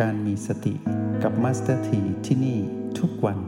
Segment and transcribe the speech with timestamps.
[0.00, 0.74] การมีสติ
[1.22, 2.58] กับมาสเตอร์ทีที่นี่
[2.98, 3.38] ทุกวัน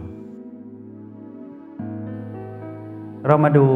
[3.26, 3.66] เรามาดู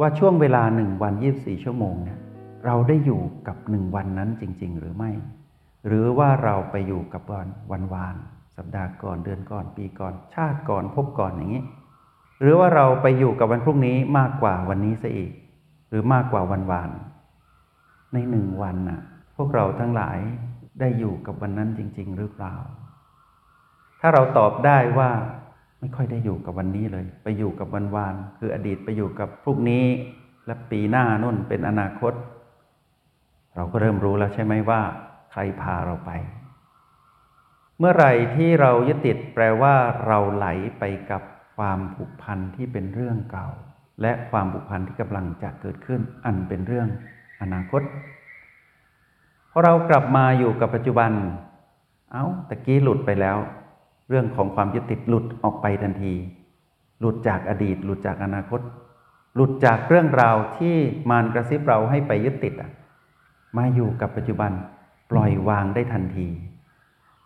[0.00, 2.18] ว่าช่วงเวลาหนึ่งวัน 24 ชั่วโมงเนี่ย
[2.64, 5.10] เราได้อยู่กับหนึ่งวันนั้นจริง ๆ หรือไม่
[5.86, 8.16] หรือว่าเราไปอยู่กับวันวันวาน
[8.56, 11.64] สัปดาห์ก่อนเดือนก่อนปีก่อน ชาติก่อนภพก่อนอย่างนี้
[12.40, 15.30] หรือว่าเราไปอยู่กับวันพรุ่งนี้มากกว่าวันนี้ซะอีก
[15.88, 16.90] หรือมากกว่าวันวาน
[18.12, 19.00] ในหนึ่งวันน่ะ
[19.36, 20.18] พวกเราทั้งหลาย
[20.80, 22.56] ได้อยู่กับวันนั้นจริง ๆ หรือเปล่า
[24.00, 25.10] ถ้าเราตอบได้ว่า
[25.80, 29.84] ไม่ค่อยได้อยู่กับวันนี้เลย ไปอยู่กับวันวานคืออดีตไปอยู่กับพรุ่งนี้
[30.46, 32.12] และปีหน้านู่นเป็นอนาคต
[33.54, 34.80] เราก็เริ่มรู้แล้วใช่ไหมว่า
[35.32, 36.10] ใครพาเราไป
[37.78, 39.74] เมื่อไหร่ที่เรายึดติดแปลว่า
[40.06, 40.46] เราไหล
[40.78, 41.22] ไปกับ
[41.56, 43.48] ความผูกพันที่เป็นเรื่องเก่า
[44.02, 46.88] และความผูกพันที่กำลังจะเกิดขึ้น อันเป็นเรื่อง
[47.40, 47.82] อนาคต
[49.64, 51.10] เรากลับมาอยู่กับปัจจุบัน
[52.12, 53.38] เอา้าตะกี้หลุดไปแล้ว
[54.08, 56.14] เรื่องของความยึดติดหลุดออกไปทันที
[57.00, 58.60] หลุดจากอดีต หลุดจากอนาคต
[59.34, 60.76] หลุดจากเรื่องราวที่
[61.10, 62.70] มารกระซิบเราให้ไปยึดติดอะ
[63.56, 64.52] มาอยู่กับปัจจุบัน
[65.10, 66.28] ปล่อยวางได้ทันที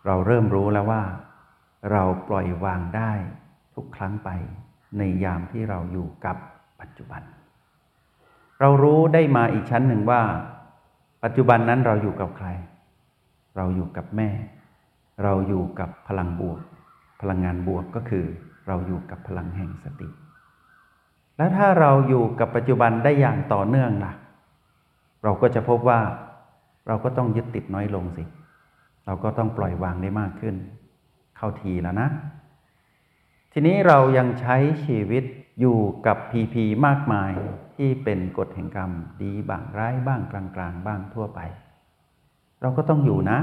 [0.05, 1.03] เราเริ่มรู้แล้วว่า
[1.91, 3.11] เราปล่อยวางได้
[3.75, 4.29] ทุกครั้งไป
[4.97, 6.37] ในยามที่เราอยู่กับ
[6.81, 7.21] ปัจจุบัน
[8.59, 10.21] เรารู้ได้มาอีกชั้นหนึ่งว่า
[11.27, 12.47] ปัจจุบันนั้นเราอยู่กับใคร
[13.57, 14.29] เราอยู่กับแม่
[15.23, 16.59] เราอยู่กับพลังบวก
[17.21, 18.25] พลังงานบวกก็คือ
[18.67, 20.09] เราอยู่กับพลังแห่งสติ
[21.37, 24.13] แล้วถ้าเราอยู่กับปัจจุบันได้อย่างต่อเนื่องล่ะ
[25.23, 25.99] เราก็จะพบว่า
[26.87, 28.23] เราก็ต้องยึดติดน้อยลงสิ
[29.05, 30.55] เราก็ต้องปล่อยวางได้มากขึ้น
[31.37, 32.09] เข้าทีแล้วนะ
[33.51, 35.23] ทีนี้เรายังใช้ชีวิต
[35.59, 37.33] อยู่กับพีพีมากมาย
[37.77, 38.91] ที่เป็นกฎแห่งกรรม
[39.21, 41.39] ดีบ้างร้ายบ้างกลางๆ บ้างทั่วไป
[42.61, 43.39] เราก็ต้องอยู่นะ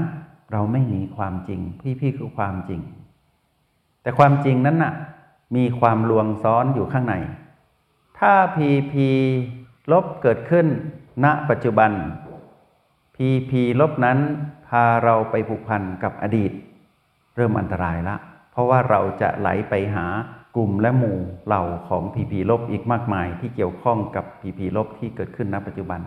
[0.51, 1.61] เราไม่หนีความจริง
[1.99, 2.81] พี่ๆคือความจริง
[4.01, 4.93] แต่ความจริงนั้นน่ะ
[5.55, 7.15] มีความลวงซ้อนอยู่ข้างใน
[8.19, 9.07] ถ้าพีพี
[9.91, 10.67] ลบเกิดขึ้น
[11.23, 11.91] ณปัจจุบัน
[13.15, 14.19] PP ลบนั้น
[14.67, 16.51] พาเราไปผูกพันกับอดีต
[17.35, 18.15] เริ่มอันตรายละ
[18.51, 20.05] เพราะว่าเราจะไหลไปหา
[20.55, 26.01] กลุ่มและหมู่เหล่าของ PP ลบอีกมากมาย ที่เกี่ยวข้องกับ PP ลบที่เกิดขึ้นณปัจจุบัน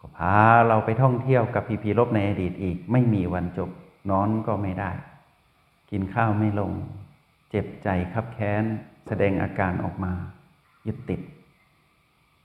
[0.00, 0.36] ก็พา
[0.66, 3.70] เราไปท่องเที่ยวกับ PP ลบในอดีตอีก ไม่มีวันจบ
[4.10, 4.90] นอนก็ไม่ได้
[5.90, 6.72] กินข้าวไม่ลง
[7.50, 8.64] เจ็บใจคับแค้น
[9.06, 10.12] แสดงอาการออกมา
[10.86, 11.20] ยึดติด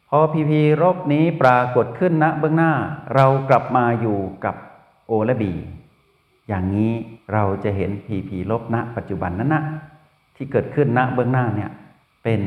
[0.10, 2.72] พอพีพีลบนี้ปรากฏขึ้นณเบื้องหน้า
[3.16, 4.56] เรากลับมาอยู่กับ
[5.08, 5.54] โอและบี
[6.48, 6.92] อย่างนี้
[7.34, 9.64] เราจะเห็นพีพีลบณปัจจุบันนั้นนะ
[10.36, 11.72] ที่เกิดขึ้นณเบื้องหน้าเนี่ย
[12.24, 12.42] เป็น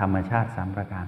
[0.00, 1.06] ธรรมชาติสามประการ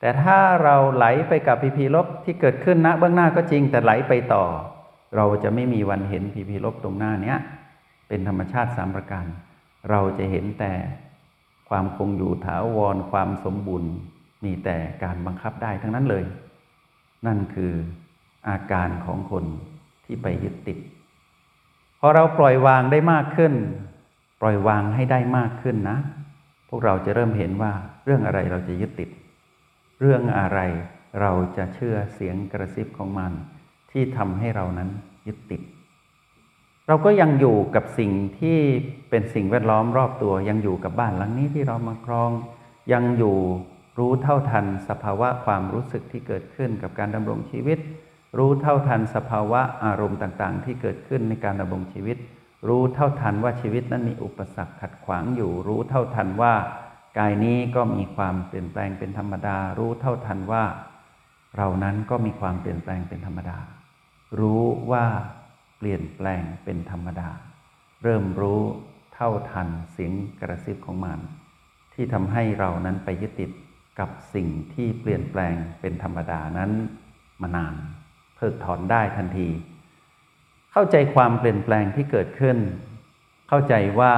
[0.00, 4.44] แต่ถ้าเราไหลไปกับพีพีลบที่เกิดขึ้นณเบื้องหน้าก็จริง แต่ไหลไปต่อ
[5.16, 7.38] เราจะไม่มีวันเห็นพีพีลบตรงหน้าเนี้ย
[8.08, 9.26] เป็นธรรมชาติสามประการ
[9.90, 10.72] เราจะเห็นแต่
[11.68, 13.90] ความคงอยู่ถาวรความสมบูรณ์
[14.44, 16.24] มีแต่การบังคับได้ทั้งนั้นเลย
[17.26, 17.72] นั่นคือ
[18.48, 19.44] อาการของคน
[20.04, 20.78] ที่ไปยึดติด
[22.00, 23.52] พอเราปล่อยวางได้มากขึ้น
[24.42, 25.98] ปล่อยวางให้ได้มากขึ้นนะ
[26.68, 27.72] พวกเราจะเริ่มเห็นว่า
[28.04, 29.10] เรื่องอะไรเราจะยึดติด
[30.00, 30.58] เรื่องอะไร
[31.20, 33.32] เราจะเชื่อเสียงกระซิบของมัน
[33.90, 34.88] ที่ทำให้เรานั้น
[35.26, 35.62] ยึดติด
[36.88, 38.58] เราก็ยังอยู่กับสิ่งที่
[39.10, 42.30] เป็นสิ่งแวดล้อมรอบตัวยังอยู่กับบ้านหลังนี้ที่เรามาครอง
[42.92, 43.36] ยังอยู่
[43.98, 47.78] รู้เท่าทันสภาวะความรู้สึกที่เกิดขึ้นกับการดำรงชีวิต
[48.38, 52.16] รู้เท่าทันสภาวะอารมณ์ต่างๆ ที่เกิดขึ้นในการดำรงชีวิต
[52.68, 56.54] รู้เท่าทันว่าชีวิตนั้นมีอุปสรรคขัดขวางอยู่ รู้เท่าทันว่า
[57.18, 60.64] กายนี้ก็มีความเปลี่ยนแปลงเป็นธรรมดา รู้เท่าทันว่า
[61.56, 63.58] เรานั้นก็มีความเปลี่ยนแปลงเป็นธรรมดา
[64.40, 65.06] รู้ว่า
[65.78, 67.30] เปลี่ยนแปลงเป็นธรรมดา
[68.02, 68.62] เริ่มรู้
[69.14, 71.18] เท่าทันเสียงกระซิบของมัน
[71.94, 73.50] ที่ทำให้เรานั้นไปยึดติด
[73.98, 76.70] กับสิ่งที่เปลี่ยนแปลงเป็นธรรมดานั้น
[77.42, 77.74] มานาน
[78.36, 79.48] เพิกถอนได้ทันที
[80.72, 82.56] เข้าใจความเปลี่ยนแปลงที่เกิดขึ้น
[83.48, 84.12] เข้าใจว่า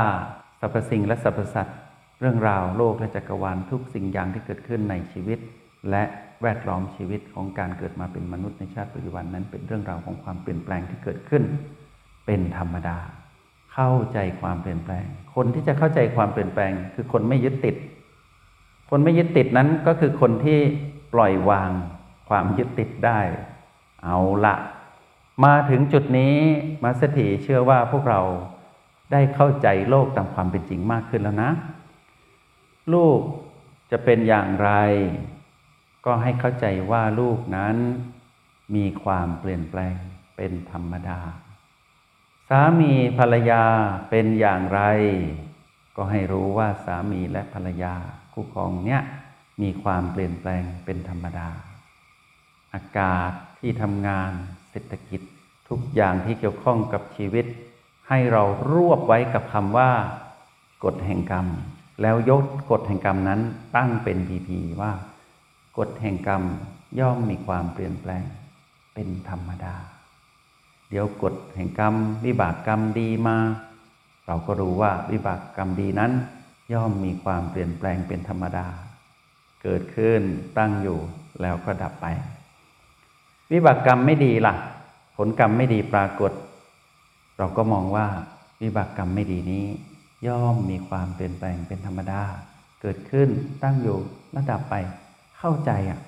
[0.61, 1.79] สรรพสิ่งและสรรพสัตว์
[2.21, 5.39] เรื่องราวโลกและจักรวาลทุกสิ่งอย่างที่เกิดขึ้นในชีวิต
[5.91, 6.03] และ
[6.43, 11.43] แวดล้อมชีวิตของการเกิดมาเป็นมนุษย์ในชาติปัจจุบันนั้นเป็นเรื่องราวของความเปลี่ยนแปลงที่เกิดขึ้น
[12.27, 12.99] เป็นธรรมดา
[13.75, 15.05] เข้าใจความเปลี่ยนแปลง
[15.35, 17.77] คนที่จะเข้าใจความเปลี่ยนแปลง คือคนไม่ยึดติด
[18.91, 20.59] คนไม่ยึดติดนั้นก็คือคนที่
[21.15, 21.71] ปล่อยวาง
[22.29, 23.21] ความยึดติดได้
[24.05, 24.55] เอาละ
[25.45, 26.37] มาถึงจุดนี้
[26.85, 28.21] มาสถีเชื่อว่าพวกเรา
[29.13, 31.51] ได้เข้าใจโลกตามความเป็นจริงมากขึ้นแล้วนะ
[32.93, 33.21] ลูก
[33.91, 34.71] จะเป็นอย่างไร
[36.05, 37.77] ก็ให้เข้าใจว่าลูกนั้น
[38.75, 39.97] มีความเปลี่ยนแปลง
[40.37, 41.21] เป็นธรรมดา
[42.49, 43.65] สามีภรรยา
[44.11, 44.81] เป็นอย่างไร
[45.97, 47.95] ก็ให้รู้ว่าสามีและภรรยา
[48.33, 49.03] คู่ครองเนี้ย
[49.63, 51.49] มีความเปลี่ยนแปลงเป็นธรรมดา
[52.75, 54.33] อากาศที่ทำงาน
[54.75, 55.21] เศรษฐกิจ
[55.69, 57.47] ทุกอย่างที่เกี่ยวข้องกับชีวิต
[58.09, 58.43] ให้เรา
[58.73, 59.91] รวบไว้กับคำว่า
[60.85, 61.47] กฎแห่งกรรม
[62.03, 63.41] แล้วยกกฎแห่งกรรมนั้น
[63.77, 64.93] ตั้งเป็นพีพีว่า
[65.79, 66.43] กฎแห่งกรรม
[66.99, 68.25] ย่อมมีความเปลี่ยนแปลง
[68.95, 69.75] เป็นธรรมดา
[70.91, 71.95] เดี๋ยวกฎแห่งกรรม
[72.25, 73.37] วิบากกรรมดีมา
[74.27, 76.13] เราก็รู้ว่าวิบากกรรมดีนั้น
[76.73, 78.67] ย่อมมีความเปลี่ยนแปลงเป็นธรรมดา
[79.63, 80.21] เกิดขึ้น
[80.59, 80.99] ตั้งอยู่
[81.41, 82.07] แล้วก็ดับไป
[83.53, 84.55] วิบากกรรมไม่ดีล่ะ
[85.17, 86.33] ผลกรรมไม่ดีปรากฏ
[87.39, 88.07] เราก็มองว่า
[88.63, 89.67] วิบากกรรมไม่ดีนี้
[90.27, 92.23] ย่อมมีความเปลี่ยนแปลงเป็นธรรมดา
[92.81, 93.29] เกิดขึ้น
[93.63, 93.99] ตั้งอยู่
[94.33, 94.75] แล้วดับไป
[95.39, 96.01] เข้าใจอะ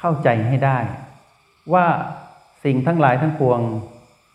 [0.00, 0.78] เข้าใจให้ได้
[1.72, 1.86] ว่า
[2.64, 3.60] สิ่งทั้งหลายทั้งปวง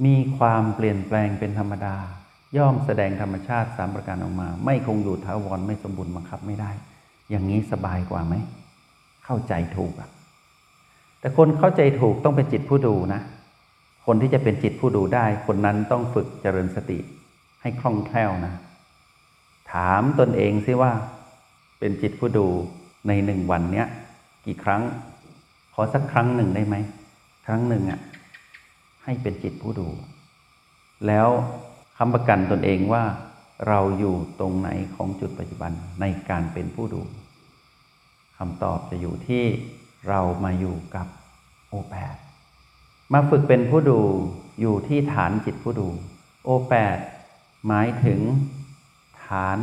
[0.05, 1.95] มีความเปลี่ยนแปลงเป็นธรรมดา
[2.57, 6.71] ย่อมแสดงธรรมชาติสามประการออกมา ไม่คงอยู่ถาวรไม่สมบูรณ์บังคับไม่ได้
[7.29, 8.35] อย่างนี้สบายกว่าไหม
[9.25, 10.09] เข้าใจถูกอะ
[11.19, 13.21] แต่คนเข้าใจถูกต้องเป็นจิตผู้ดูนะ
[14.05, 16.99] คนที่จะเป็นจิตผู้ดูได้ คนนั้นต้องฝึกเจริญสติ
[17.61, 18.53] ให้คล่องแคล่วนะ
[19.71, 20.91] ถามตนเองซิว่า
[21.79, 22.47] เป็นจิตผู้ดู
[23.07, 23.87] ในหนึ่งวันเนี้ย
[24.45, 24.81] กี่ครั้ง
[25.73, 26.75] ขอสักครั้งหนึ่งได้ไหม
[27.45, 27.99] ครั้งหนึ่งอะ
[29.03, 29.87] ให้เป็นจิตผู้ดู
[31.07, 31.27] แล้ว
[31.97, 33.03] คำประกันตนเองว่า
[33.67, 35.71] เราอยู่ตรงไหนของจุดปัจจุบัน
[36.01, 37.01] ในการเป็นผู้ดู
[38.37, 39.43] คำตอบจะอยู่ที่
[40.07, 41.07] เรามาอยู่กับ
[41.69, 42.15] โอแปด
[43.13, 43.99] มาฝึกเป็นผู้ดู
[44.61, 45.87] อยู่ที่ฐานจิตผู้ดู
[46.43, 46.97] โอแปด
[47.67, 48.19] หมายถึง
[49.25, 49.57] ฐาน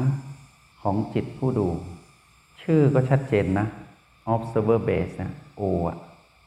[0.83, 1.69] ของจิตผู้ดู
[2.63, 3.67] ชื่อก็ชัดเจนนะ
[4.35, 5.97] observer base นะ O อะ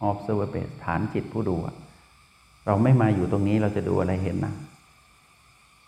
[0.10, 1.56] observer base ฐานจิตผู้ดู
[2.66, 4.54] เราไม่มาอยู่ตรงนี้เราจะดูอะไรเห็นนะ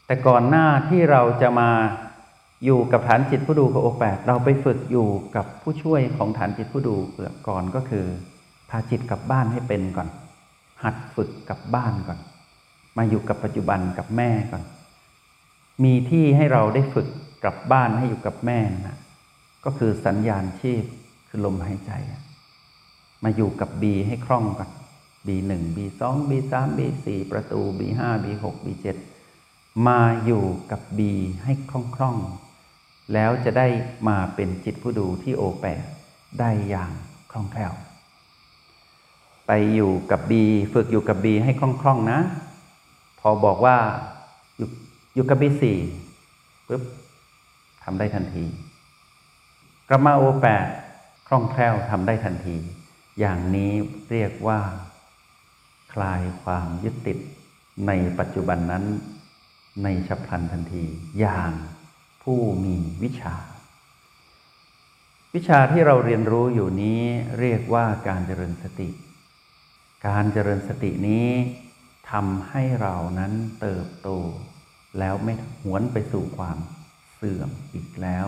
[0.05, 1.69] แต่ก่อนหน้าที่เราจะมา
[2.65, 6.95] อยู่กับฐานจิตผู้ดูกับโอแปดเราไปฝึกอยู่กับผู้ช่วยของฐานจิตผู้ดู
[7.47, 8.05] ก่อนก็คือ
[8.69, 10.07] พาจิตกลับบ้านให้เป็นก่อน
[10.83, 12.19] หัดฝึกกลับบ้านก่อน
[12.97, 14.63] มาอยู่กับปัจจุบันกับแม่ก่อน
[15.83, 17.07] มีที่ให้เราได้ฝึก
[17.43, 18.99] กลับบ้านให้อยู่กับแม่นะ
[19.65, 20.83] ก็คือสัญญาณชีพ
[21.29, 21.91] คือลมหายใจ
[23.23, 24.69] มาอยู่กับ B ให้คล่องก่อน
[25.27, 28.87] B1 B2 B3 B4 ประตู B5 B6 B7
[29.87, 30.99] มาอยู่กับ B
[31.43, 31.71] ให้ค
[32.01, 32.48] ล่องๆ
[33.13, 33.67] แล้วจะได้
[34.07, 35.83] มาเป็นจิตผู้ดูที่โอแปด
[36.39, 36.91] ได้อย่าง
[37.31, 37.73] คล่องแคล่ว
[39.47, 40.31] ไปอยู่กับ B
[40.73, 42.19] ฝึกอยู่กับ B ให้คล่องๆนะ
[43.19, 43.77] พอบอกว่า
[44.57, 44.69] อยู่
[45.15, 45.63] อยู่กับ B4
[46.67, 46.83] ปุ๊บ
[47.83, 48.45] ทำได้ทันที
[49.89, 50.65] กลับมาโอแปด
[51.27, 52.55] คล่องแคล่วทำได้ทันที
[53.19, 53.71] อย่างนี้
[54.11, 54.59] เรียกว่า
[55.93, 57.17] คลายความยึดติด
[57.87, 58.83] ในปัจจุบันนั้น
[59.83, 60.83] ในฉับพลันทันที
[61.19, 61.51] อย่าง
[62.33, 63.35] ผู้มีวิชา
[65.35, 67.01] วิชาที่เราเรียนรู้อยู่นี้
[67.39, 68.89] เรียกว่าการเจริญสติ
[70.07, 71.29] การเจริญสตินี้
[72.11, 74.09] ทำให้เรานั้นเติบโต
[74.99, 76.57] แล้วไม่หวนไปสู่ความ
[77.13, 78.27] เสื่อมอีกแล้ว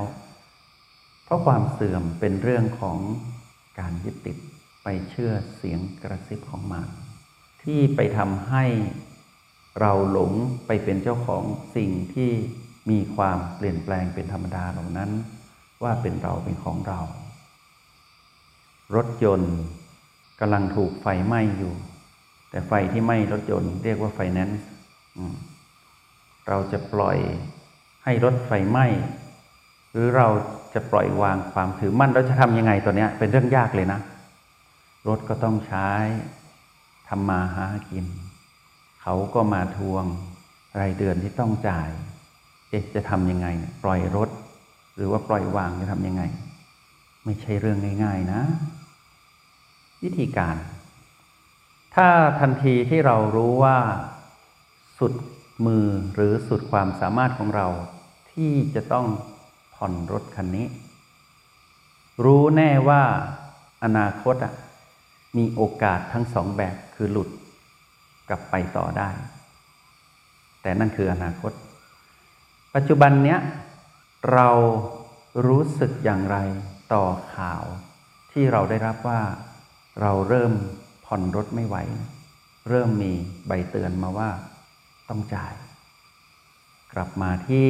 [1.23, 2.99] เพราะความเสื่อมเป็นเรื่องของ
[3.79, 4.37] การยึดติด
[4.83, 6.89] ไปเชื่อเสียงกระซิบของมาร
[7.63, 8.65] ที่ไปทำให้
[9.79, 10.31] เราหลง
[10.67, 11.43] ไปเป็นเจ้าของ
[11.75, 12.31] สิ่งที่
[12.89, 15.11] มีความเปลี่ยนแปลงเป็นธรรมดาเหล่านั้น
[15.83, 16.99] ว่าเป็นเราเป็นของเรา
[18.95, 19.55] รถยนต์
[20.39, 21.73] กำลังถูกไฟไหม้อยู่
[22.49, 24.63] แต่ไฟที่ไหม้รถยนต์เรียกว่าไฟแนนซ์
[26.47, 27.17] เราจะปล่อย
[28.03, 28.85] ให้รถไฟไหม้
[29.91, 30.27] หรือเรา
[30.73, 33.99] จะปล่อยวางความถือมั่นเราจะทำยังไงตัวเนี้ยเป็นเรื่องยากเลยนะ
[35.07, 35.89] รถก็ต้องใช้
[37.09, 38.05] ทำมาหากิน
[39.01, 40.05] เขาก็มาทวง
[40.79, 41.89] รายเดือนที่ต้องจ่าย
[42.71, 43.47] เอ๊ะจะทำยังไง
[43.83, 44.29] ปล่อยรถ
[44.95, 46.23] หรือว่าปล่อยวางจะทำยังไง
[47.25, 48.41] ไม่ใช่เรื่องง่าย ๆนะ
[50.03, 50.55] วิธีการ
[51.95, 52.07] ถ้า
[52.39, 53.77] ทันทีที่เรารู้ว่า
[54.99, 55.13] สุด
[55.65, 55.85] มือ
[56.15, 57.67] หรือสุดความสามารถของเรา
[58.31, 59.07] ที่จะต้อง
[59.75, 60.67] ผ่อนรถคันนี้
[62.23, 63.03] รู้แน่ว่า
[63.83, 64.35] อนาคต
[65.37, 67.29] มีโอกาสทั้งสองแบบคือหลุด
[68.29, 69.09] กลับไปต่อได้
[70.61, 71.51] แต่นั่นคืออนาคต
[72.75, 73.39] ปัจจุบันเนี้ย
[74.33, 74.49] เรา
[75.47, 76.37] รู้สึกอย่างไร
[76.93, 77.63] ต่อข่าว
[78.31, 79.21] ที่เราได้รับว่า
[80.01, 80.53] เราเริ่ม
[81.05, 81.75] ผ่อนรถไม่ไหว
[82.69, 83.13] เริ่มมี
[83.47, 84.29] ใบเตือนมาว่า
[85.09, 85.53] ต้องจ่าย
[86.93, 87.69] กลับมาที่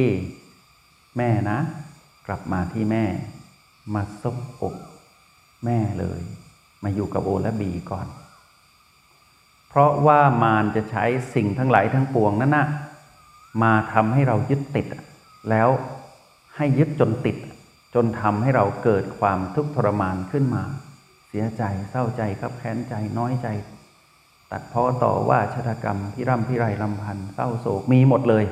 [1.16, 1.58] แม่นะ
[2.26, 3.04] กลับมาที่แม่
[3.94, 4.74] มาซบอก
[5.64, 6.20] แม่เลย
[6.82, 8.06] มาอยู่กับโอและบีก่อน
[9.68, 11.04] เพราะว่ามารจะใช้
[11.34, 12.66] สิ่งทั้งหลายทั้งปวงนั้นนะ
[13.62, 14.86] มาทำให้เรายึดติด
[15.50, 15.68] แล้ว
[16.56, 17.36] ให้ยึดจนติด
[17.94, 20.62] จนทำให้เราเกิดความทุกข์ทรมานขึ้นมา
[21.28, 23.48] เสียใจเศร้าใจครับแค้นใจน้อยใจ
[24.50, 28.44] ตัดพ้อต่อว่าชะตากรรมพิร่ำพิไรลำพันเศร้าโศกมีหมดเลย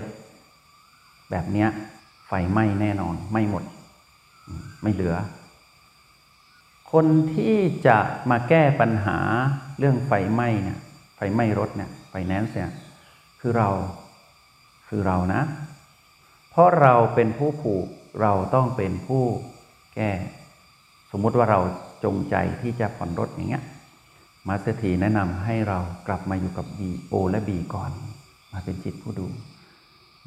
[1.31, 1.69] แบบเนี้ย
[2.29, 3.65] ไฟไหม้แน่นอนไม่หมด
[4.83, 5.17] ไม่เหลือ
[6.93, 7.99] คนที่จะ
[8.31, 9.19] มาแก้ปัญหา
[9.79, 10.79] เรื่องไฟไหม้เนี่ย
[11.17, 12.71] ไฟไหม้รถเนี่ยไฟแนนซ์เนี่ย
[13.41, 13.69] คือเรา
[14.93, 15.43] คือเรานะ
[16.51, 17.87] เพราะเราเป็นผู้ผูก
[18.21, 19.25] เราต้องเป็นผู้
[19.95, 20.11] แก้
[21.11, 21.61] สมมุติว่าเรา
[22.05, 23.65] จงใจที่จะผ่อนรถอย่างเงี้ย
[24.49, 26.81] มาสเตอร์ทีแนะนำให้เรากลับมาอยู่กับ B
[27.13, 27.91] O และ B ก่อน
[28.53, 29.27] มาเป็นจิตผู้ดู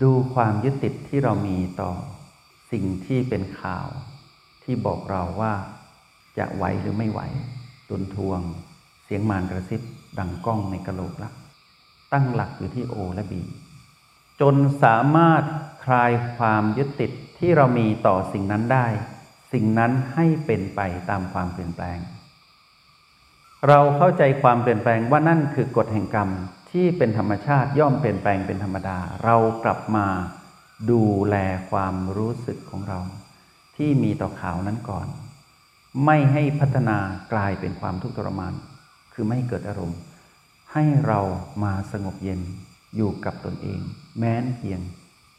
[0.04, 1.92] ดูความยึดติดที่เรามีต่อ
[2.72, 3.88] สิ่งที่เป็นข่าว
[4.64, 5.54] ที่บอกเราว่า
[6.38, 7.22] จะไหวหรือไม่ไหว
[7.90, 8.40] ตุนทวง
[9.04, 9.82] เสียงมารกระซิบ
[10.20, 11.32] ดังก้องในกระโหลกละ
[12.14, 13.42] ตั้งหลักอยู่ที่โอและบี
[14.46, 15.44] จนสามารถ
[15.86, 18.88] คลายความยึดติดที่เรามีต่อสิ่งนั้นได้
[19.54, 22.00] สิ่งนั้นให้เป็นไปตามความเปลี่ยนแปลง
[23.68, 26.30] เราเข้าใจความเปลี่ยนแปลงว่านั่นคือกฎแห่งกรรม
[26.72, 30.08] ที่เป็นธรรมชาติย่อมเปลี่ยนแปลงเป็นธรรมดา เรากลับมา
[30.92, 31.36] ดูแล
[31.72, 33.00] ความรู้สึกของเรา
[33.78, 35.08] ที่มีต่อข่าวนั้นก่อน
[36.06, 36.98] ไม่ให้พัฒนา
[37.34, 38.54] กลายเป็นความทุกข์ทรมาน
[39.14, 40.00] คือไม่เกิดอารมณ์
[40.74, 41.20] ให้เรา
[41.64, 42.42] มาสงบเย็น
[42.96, 43.82] อยู่กับตนเอง
[44.18, 44.82] แม้นเพียง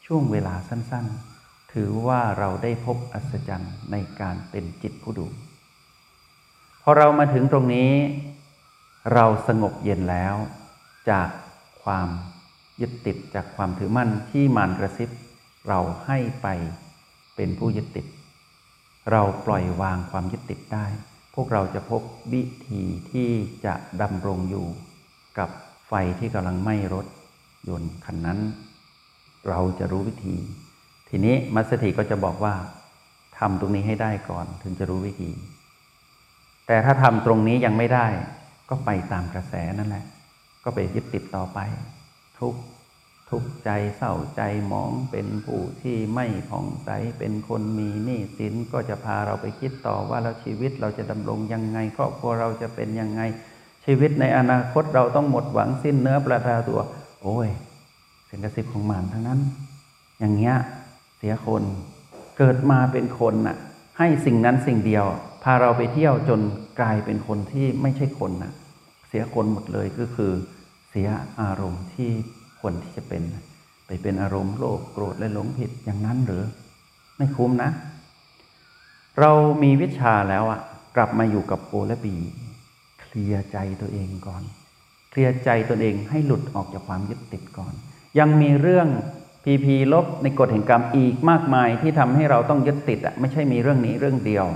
[0.06, 5.26] ช่วงเวลาสั้นๆ ถือว่าเราได้พบอัศจรรย์ในการเป็นจิตผู้ดู
[6.82, 7.92] พอเรามาถึงตรงนี้
[9.12, 10.36] เราสงบเย็นแล้ว
[11.10, 11.28] จาก
[11.82, 12.08] ความ
[12.80, 15.10] ยึดติดจากความถือมั่นที่มารกระซิบ
[15.68, 16.46] เราให้ไป
[17.36, 18.06] เป็นผู้ยึดติด
[19.12, 20.86] เราปล่อยวางความยึดติดได้
[21.34, 22.82] พวกเราจะพบวิธี
[23.12, 23.30] ที่
[23.64, 24.66] จะดำรงอยู่
[25.38, 25.50] กับ
[25.88, 27.06] ไฟที่กำลังไหม้รถ
[27.68, 28.38] ยนต์คันนั้น
[29.48, 30.36] เราจะรู้วิธี
[31.08, 32.54] ทีนี้มัสถีก็จะบอกว่า
[33.38, 35.30] ทำตรงนี้ให้ได้ก่อนถึงจะรู้วิธี
[36.66, 38.06] แต่ถ้าทำตรงนี้ยังไม่ได้
[38.70, 40.04] ก็ไปตามกระแสนั่นแหละ
[40.64, 41.58] ก็ไปยึดติดต่อไป
[42.38, 42.60] ทุกข์
[43.30, 53.22] ทุกข์ใจเศร้าใจหมองเป็นผู้ที่ไม่ผ่องใสเป็นคนมีหนี้สินก็จะพาเราไปคิดต่อว่าเราชีวิตเราจะดำรงยังไงครอบครัวเราจะเป็นยังไง
[53.84, 56.80] ชีวิตในอนาคตเราต้องหมดหวังสิ้นเนื้อประดาตัว
[57.24, 57.48] โอ้ย
[58.24, 59.40] เสียงกระซิบของหมารทั้งนั้น
[60.18, 60.56] อย่างเงี้ย
[61.16, 61.62] เสียคน
[62.38, 63.56] เกิดมาเป็นคนน่ะ
[63.98, 65.06] ให้สิ่งนั้นสิ่งเดียว
[65.42, 66.40] พาเราไปเที่ยวจน
[66.80, 68.52] กลายเป็นคนที่ไม่ใช่คนน่ะ
[69.08, 70.32] เสียคนหมดเลยก็คือ
[70.90, 71.08] เสีย
[71.40, 72.10] อารมณ์ที่
[72.60, 73.22] ควรที่จะเป็น
[73.86, 76.44] ไปเป็นอารมณ์โลภโกรธและหลงผิดอย่างนั้นหรือ
[77.16, 77.70] ไม่คุ้มนะ
[79.20, 80.60] เรามีวิชาแล้วอะ
[80.96, 82.16] กลับมาอยู่กับโอและบี
[83.00, 84.42] เคลียร์ใจตัวเองก่อน
[85.14, 87.72] เคลียร์ใจตัวเองให้หลุดออกจากความยึดติดก่อน
[88.18, 88.88] ยังมีเรื่อง
[89.44, 94.46] พีพีลบในกฎแห่งกรรมอีกมากมายที่ทำให้เราต้องยึดติดอะไม่ใช่มีเรื่องนี้เรื่องเดียว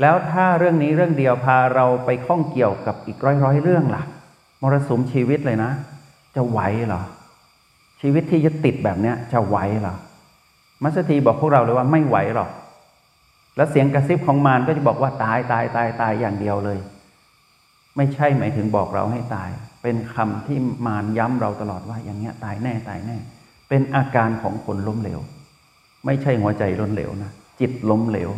[0.00, 4.02] แล้วถ้าเรื่องนี้เรื่องเดียวพาเราไปข้องเกี่ยวกับอีกร้อยร้อยเรื่องล่ะ
[4.62, 5.70] มรสุมชีวิตเลยนะ
[6.34, 7.02] จะไหวเหรอ
[8.00, 9.96] ชีวิตที่ยึดติดแบบเนี้ยจะไหวเหรอ
[10.82, 12.50] มัสถีบอกพวกเราเลยว่าไม่ไหวหรอก
[13.56, 16.78] แล้วเสียงกระซิบของมารก็จะบอกว่าตายตายตายตายอย่างเดียวเลย
[17.98, 19.50] ไม่ใช่หมายถึงบอกเราให้ตาย
[19.82, 23.16] เป็นคำที่มารย้ำเราตลอดว่าอย่างเงี้ยตายแน่ตายแน่
[23.68, 25.20] เป็นอาการของคนล้มเหลว
[26.06, 28.30] ไม่ใช่หัวใจล้มเหลวนะจิตล้มเหลว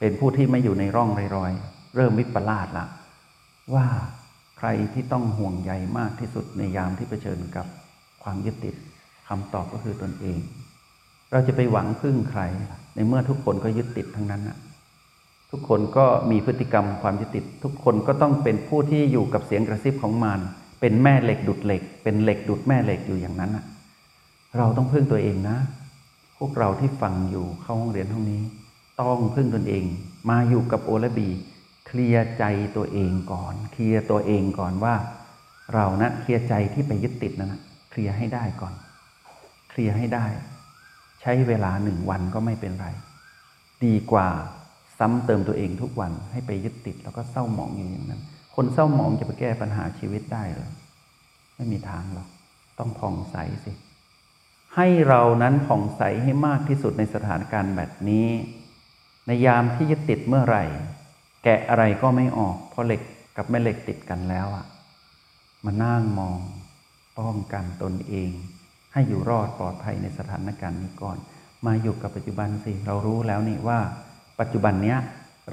[0.00, 1.52] เป็นผู้ที่ไม่อยู่ในร่องรอย
[1.96, 2.86] เริ่มวิปลาสละ
[3.74, 3.86] ว่า
[4.58, 7.66] ใครที่ต้องห่วงใยมากที่สุดในยามที่เผชิญกับ
[8.22, 8.74] ความยึดติด
[9.28, 10.38] คำตอบก็คือตนเอง
[11.32, 12.42] เราจะไปหวังพึ่งใคร
[12.94, 14.58] ในเมื่อทุกคนก็ยึดติดทั้งนั้นนะ
[15.50, 20.40] ทุกคนก็มีพฤติกรรมความยึดติด ทุกคนก็ต้องเป็นผู้ที่อยู่กับเสียงกระซิบของมาร
[20.80, 23.64] เป็นแม่เหล็กดุดเหล็ก เป็นเหล็กดุดแม่เหล็กอยู่อย่างนั้นนะ
[24.56, 25.56] เราต้องพึ่งตัวเองนะ
[26.38, 28.42] พวกเราที่ฟังอยู่เข้าห้องเรียนห้องนี้
[29.00, 29.84] ต้องพึ่งตนเอง
[30.30, 31.28] มาอยู่กับโอและบี
[31.86, 32.44] เคลียร์ใจ
[32.76, 34.94] ตัวเองก่อน เคลียร์ตัวเองก่อนว่า
[35.74, 38.74] เรานะเคลียร์ใจที่ไปยึดติดนั้นนะเคลียร์ให้ได้ก่อน
[39.70, 40.26] เคลียร์ให้ได้
[41.20, 42.88] ใช้เวลาหนึ่งวันก็ไม่เป็นไร
[43.84, 44.28] ดีกว่า
[44.98, 48.22] ซ้ำเติมตัวเองทุกวันให้ไปยึดติด แล้วก็เศร้าหมองอยู่อย่างนั้น
[48.54, 50.70] คนเศร้าหมองจะไปแก้ปัญหาชีวิตได้หรอ
[51.56, 52.28] ไม่มีทางหรอก
[52.78, 53.72] ต้องผ่องใสสิ
[54.74, 58.28] ให้เรานั้นผ่องใสให้มากที่สุดในสถานการณ์แบบนี้
[59.26, 60.64] ในยามที่ยึดติดเมื่อไหร่
[61.44, 63.02] แกะอะไรก็ไม่ออก เพราะเหล็ก
[63.36, 64.66] กับแม่เหล็กติดกันแล้วอะ
[65.64, 66.38] มานั่งมอง
[67.18, 68.30] ป้องกันตนเอง
[68.92, 71.18] ให้อยู่รอดปลอดภัยในสถานการณ์นี้ก่อน
[71.66, 73.80] มาอยู่กับปัจจุบันสิเรารู้แล้วนี่ว่า
[74.40, 74.98] ปัจจุบันเนี้ย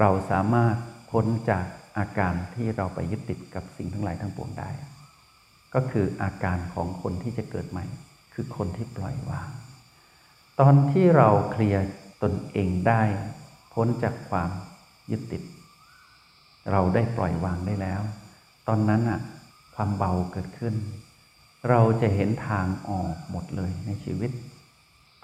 [0.00, 0.76] เราสามารถ
[1.10, 1.64] พ้นจาก
[1.98, 4.70] อาการที่เราไปยึดติดกับสิ่งทั้งหลายทั้งปวงได้
[5.74, 7.84] ก็คืออาการของคนที่จะเกิดใหม่
[8.34, 9.50] คคือคนที่ปล่อยวาง
[10.60, 11.82] ตอนที่เราเคลียร์
[12.22, 13.02] ตนเองได้
[13.74, 14.50] พ้นจากความ
[15.10, 15.42] ยึดติด
[16.72, 18.00] เราได้ปล่อยวางได้แล้ว
[18.68, 19.20] ตอนนั้นอะ
[19.74, 20.74] ความเบาเกิดขึ้น
[21.70, 24.30] เราจะเห็นทางออกหมดเลยในชีวิต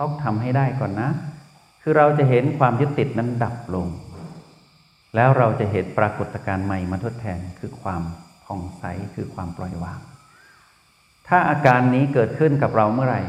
[0.01, 1.11] ต้องทำให้ได้ก่อนนะ
[1.83, 3.89] คือเราจะเห็นความยึดติดนั้นดับลง
[5.15, 8.03] แล้วเราจะเห็นปรากฏการณ์ใหม่มาทดแทนคือความ
[8.45, 8.85] ผ่องใส
[9.15, 10.01] คือความปล่อยวาง
[11.29, 13.23] ถ้าอาการนี้เกิดขึ้นกับเราเมื่อไหร่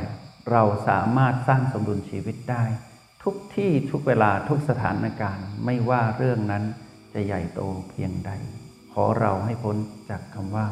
[0.51, 2.63] เราสามารถสร้างสมดุลชีวิตได้
[3.23, 6.63] ทุกที่ทุกเวลาทุกสถานการณ์ ไม่ว่าเรื่องนั้น
[7.13, 8.31] จะใหญ่โตเพียงใด
[8.93, 9.75] ขอเราให้พ้น
[10.09, 10.67] จากคำว่า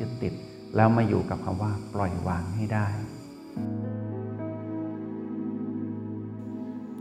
[0.00, 0.34] ยึดติด
[0.76, 2.88] แล้วมาอยู่กับคำว่าปล่อยวางให้ได้